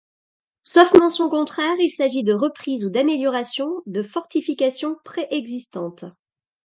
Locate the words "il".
1.77-1.91